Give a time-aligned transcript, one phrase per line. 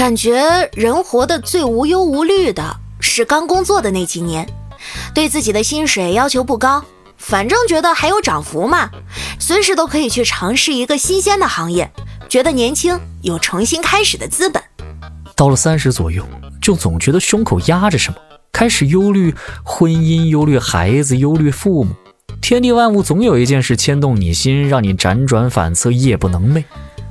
[0.00, 4.48] 感觉人活得最无忧无虑的是刚工作的那几年，
[5.14, 6.82] 对自己的薪水要求不高，
[7.18, 8.88] 反正觉得还有涨幅嘛，
[9.38, 11.92] 随时都可以去尝试一个新鲜的行业，
[12.30, 14.62] 觉得年轻有重新开始的资本。
[15.36, 16.26] 到了三十左右，
[16.62, 18.16] 就总觉得胸口压着什么，
[18.52, 21.94] 开始忧虑婚姻，忧虑孩子，忧虑父母。
[22.40, 26.64] 天地万物总有一件事牵动你心，让你辗转反侧，夜不能寐。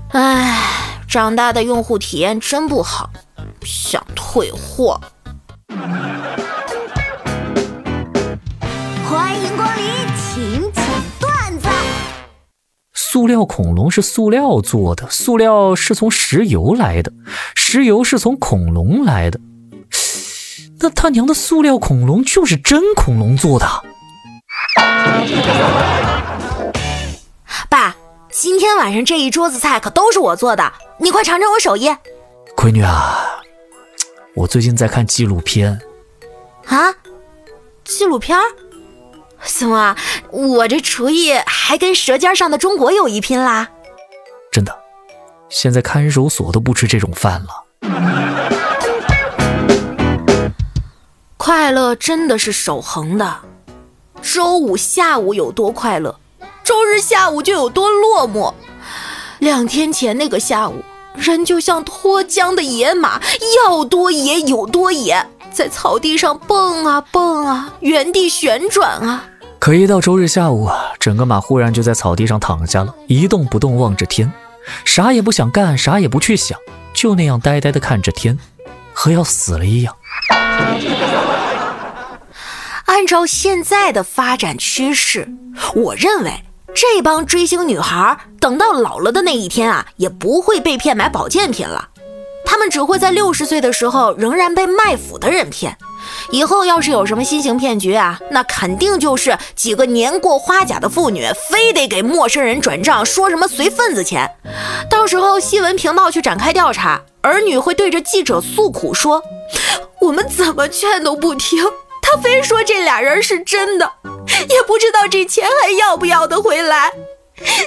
[0.10, 0.69] 唉。
[1.10, 3.10] 长大的用户体验真不好，
[3.64, 5.02] 想退货。
[9.10, 9.84] 欢迎光临，
[10.16, 10.86] 请讲
[11.20, 11.68] 段子。
[12.94, 17.12] 塑料恐龙是塑料做的，塑料是从石油来的，
[17.56, 19.40] 石油是从恐龙来的。
[20.80, 23.66] 那他娘的塑料恐龙就是真恐龙做的？
[28.40, 28.42] 爸。
[28.42, 31.90] 今天晚上这一桌子菜可都是我做的，你快尝尝我手艺。
[32.56, 33.42] 闺女啊，
[34.34, 35.82] 我最近在看纪录片。
[36.68, 36.96] 啊？
[37.84, 38.38] 纪录片？
[39.44, 39.96] 怎么，
[40.32, 43.70] 我这厨艺还跟《舌尖上的中国》有一拼啦？
[44.52, 44.74] 真的，
[45.50, 47.66] 现在看守所都不吃这种饭了。
[51.38, 53.40] 快乐真的是守恒的，
[54.22, 56.19] 周五下午有多快乐？
[56.70, 58.54] 周日下午就有多落寞。
[59.40, 63.20] 两天前那个下午，人就像脱缰的野马，
[63.58, 69.26] 要多野有多野，在草地上蹦啊蹦啊，原地旋转啊。
[69.58, 74.32] 可一到周日下午，整个马忽然就在草地上躺下了，一动不动，望着天，
[74.86, 76.56] 啥也不想干，啥也不去想，
[76.94, 78.38] 就那样呆呆地看着天，
[78.94, 79.96] 和要死了一样。
[82.86, 85.28] 按照现在的发展趋势，
[85.74, 86.44] 我认为。
[86.74, 91.90] 这帮追星女孩等到老了的那一天啊，也不会被骗买保健品了。
[92.46, 95.78] 她们只会在六十岁的时候仍然被卖腐的人骗。
[96.32, 104.30] 以后要是有什么新型骗局啊，那肯定就是几个年过花甲的妇女，非得给陌生人转账，说什么随份子钱。
[104.90, 109.22] 到时候新闻频道去展开调查，儿女会对着记者诉苦说
[110.02, 111.64] ：“我们怎么劝都不听。
[112.02, 113.92] ”他非说这俩人是真的，
[114.48, 116.92] 也不知道这钱还要不要得回来，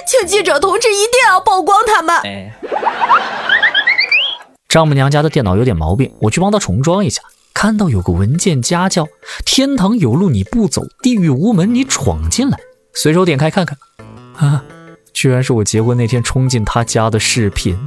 [0.07, 2.15] 请记者同志一定要曝光他们。
[2.17, 2.53] 哎
[4.67, 7.21] 丈母娘家的电脑有点毛病，我去帮她重装一下。
[7.53, 9.07] 看到有个文件夹叫
[9.45, 12.57] “天堂有路你不走，地狱无门你闯进来”，
[12.95, 13.77] 随手点开看看，
[14.35, 14.63] 啊，
[15.13, 17.77] 居然是我结婚那天冲进他家的视频。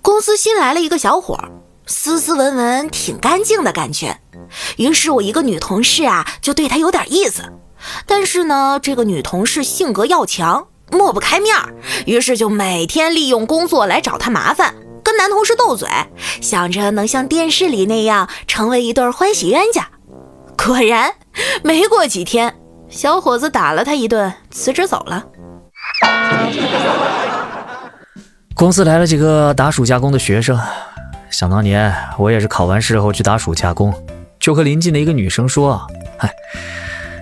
[0.00, 1.38] 公司新来了一个小伙。
[1.86, 4.18] 斯斯文文，挺干净的感觉。
[4.76, 7.42] 于是我一个女同事啊，就对他有点意思。
[8.06, 15.88] 但是呢，这个女同事性格要强，抹不开面儿，于是就每天利用工作来找他麻烦，跟男同事斗嘴，
[16.40, 19.88] 想着能像电视里那样成为一对欢喜冤家。
[20.56, 21.14] 果然，
[21.62, 22.56] 没过几天，
[22.88, 25.24] 小伙子打了他一顿，辞职走了。
[28.54, 30.58] 公司来了几个打暑假工的学生。
[31.30, 33.92] 想当年，我也是考完试后去打暑假工，
[34.38, 36.32] 就和邻近的一个女生说：“嗨，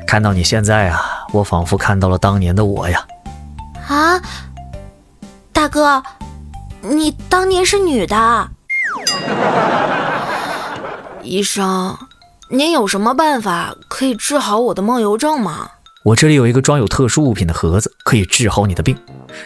[0.06, 3.04] 看到你现在啊，我仿佛看到了当年的我呀。”
[3.88, 4.20] 啊，
[5.52, 6.02] 大哥，
[6.82, 8.50] 你当年是女的？
[11.22, 11.96] 医生，
[12.50, 15.70] 您有什么办法可以治好我的梦游症吗？
[16.04, 18.96] 我这里有一个装有特殊物品的盒子，可以治好你的病。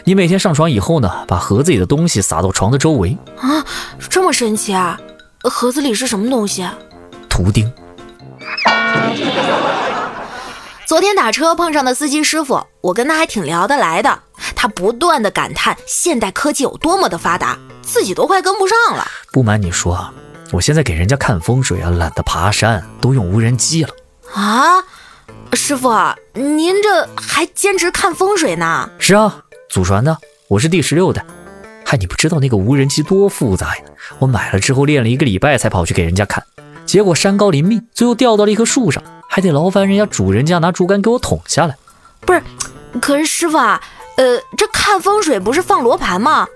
[0.03, 3.65] 你每天上床以后呢，把盒子里的东西撒到床的周围啊，
[4.09, 4.99] 这么神奇啊！
[5.43, 6.67] 盒子里是什么东西？
[7.29, 7.71] 图钉。
[10.85, 14.19] 昨天打车碰上的司机师傅，我跟他还挺聊得来的。
[14.55, 19.07] 他不断的感叹现代科技有多么的发达，自己都快跟不上了。
[19.31, 20.09] 不瞒你说，
[20.51, 23.89] 我现在给人家看风水啊，懒得爬山，都用无人机了
[24.33, 24.83] 啊。
[25.53, 25.89] 师傅，
[26.33, 28.89] 您这还兼职看风水呢？
[28.97, 31.23] 是啊，祖传的，我是第十六代。
[31.85, 33.83] 嗨，你不知道那个无人机多复杂呀！
[34.17, 36.43] 我买了之后练了一个礼拜才跑去给人家看，
[36.87, 41.75] 结果山高林密，最后掉到了一棵树上，还得劳烦人家主人家拿竹竿给我捅下来。
[42.21, 42.41] 不是，
[42.99, 43.79] 可是师傅啊，
[44.17, 46.47] 呃，这看风水不是放罗盘吗？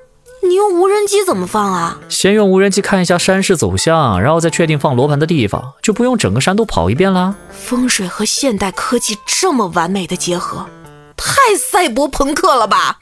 [0.41, 1.99] 你用无人机怎么放啊？
[2.09, 7.35] 先用无人机看一下山势走向，然后再确定放罗盘的地方，就不用整个山都跑一遍啦。
[7.51, 10.65] 风水和现代科技这么完美的结合，
[11.15, 12.98] 太赛博朋克了吧！